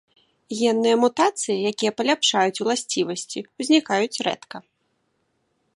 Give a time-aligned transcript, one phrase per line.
[0.59, 4.57] Генныя мутацыі, якія паляпшаюць уласцівасці, узнікаюць рэдка.